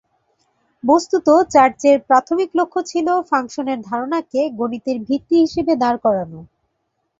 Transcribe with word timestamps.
বস্তুত, 0.83 1.27
চার্চের 1.53 1.97
প্রাথমিক 2.07 2.49
লক্ষ্য 2.59 2.79
ছিল 2.91 3.07
ফাংশনের 3.29 3.79
ধারণাকে 3.89 4.41
গণিতের 4.59 4.97
ভিত্তি 5.07 5.35
হিসেবে 5.43 5.73
দাঁড় 5.81 5.99
করানো। 6.05 6.39